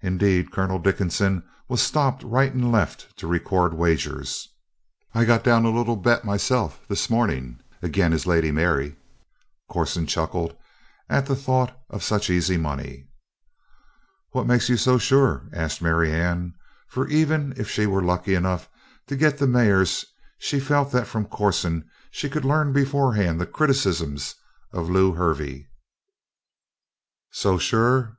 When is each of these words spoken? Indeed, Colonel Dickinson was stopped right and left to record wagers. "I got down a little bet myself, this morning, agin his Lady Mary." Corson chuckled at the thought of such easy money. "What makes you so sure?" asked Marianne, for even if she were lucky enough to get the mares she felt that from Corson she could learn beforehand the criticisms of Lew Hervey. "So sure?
Indeed, 0.00 0.50
Colonel 0.50 0.78
Dickinson 0.78 1.46
was 1.68 1.82
stopped 1.82 2.22
right 2.22 2.50
and 2.54 2.72
left 2.72 3.14
to 3.18 3.26
record 3.26 3.74
wagers. 3.74 4.48
"I 5.14 5.26
got 5.26 5.44
down 5.44 5.66
a 5.66 5.68
little 5.70 5.96
bet 5.96 6.24
myself, 6.24 6.88
this 6.88 7.10
morning, 7.10 7.60
agin 7.82 8.12
his 8.12 8.26
Lady 8.26 8.50
Mary." 8.50 8.96
Corson 9.68 10.06
chuckled 10.06 10.56
at 11.10 11.26
the 11.26 11.36
thought 11.36 11.78
of 11.90 12.02
such 12.02 12.30
easy 12.30 12.56
money. 12.56 13.08
"What 14.30 14.46
makes 14.46 14.70
you 14.70 14.78
so 14.78 14.96
sure?" 14.96 15.50
asked 15.52 15.82
Marianne, 15.82 16.54
for 16.88 17.06
even 17.08 17.52
if 17.58 17.68
she 17.68 17.84
were 17.84 18.00
lucky 18.02 18.34
enough 18.34 18.70
to 19.08 19.16
get 19.16 19.36
the 19.36 19.46
mares 19.46 20.06
she 20.38 20.58
felt 20.58 20.92
that 20.92 21.06
from 21.06 21.26
Corson 21.26 21.84
she 22.10 22.30
could 22.30 22.46
learn 22.46 22.72
beforehand 22.72 23.38
the 23.38 23.44
criticisms 23.46 24.34
of 24.72 24.88
Lew 24.88 25.12
Hervey. 25.12 25.68
"So 27.32 27.58
sure? 27.58 28.16